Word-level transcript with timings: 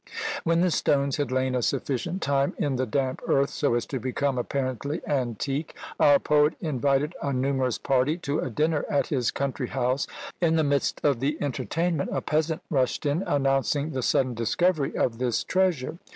When 0.43 0.61
the 0.61 0.71
stones 0.71 1.17
had 1.17 1.31
lain 1.31 1.53
a 1.53 1.61
sufficient 1.61 2.23
time 2.23 2.55
in 2.57 2.77
the 2.77 2.87
damp 2.87 3.21
earth, 3.27 3.51
so 3.51 3.75
as 3.75 3.85
to 3.85 3.99
become 3.99 4.39
apparently 4.39 4.99
antique, 5.05 5.75
our 5.99 6.17
poet 6.17 6.55
invited 6.59 7.13
a 7.21 7.31
numerous 7.31 7.77
party 7.77 8.17
to 8.17 8.39
a 8.39 8.49
dinner 8.49 8.83
at 8.89 9.05
his 9.09 9.29
country 9.29 9.67
house; 9.67 10.07
in 10.41 10.55
the 10.55 10.63
midst 10.63 11.01
of 11.05 11.19
the 11.19 11.37
entertainment 11.39 12.09
a 12.11 12.19
peasant 12.23 12.63
rushed 12.71 13.05
in, 13.05 13.21
announcing 13.27 13.91
the 13.91 14.01
sudden 14.01 14.33
discovery 14.33 14.95
of 14.97 15.19
this 15.19 15.43
treasure! 15.43 15.99